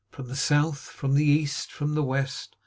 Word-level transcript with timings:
From 0.09 0.29
the 0.29 0.35
south. 0.35 0.79
From 0.79 1.13
the 1.13 1.23
east. 1.23 1.71
From 1.71 1.93
the 1.93 2.01
west. 2.01 2.55